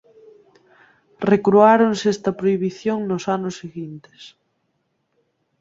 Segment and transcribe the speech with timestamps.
[1.31, 4.21] Recruándose esta prohibición nos anos seguintes.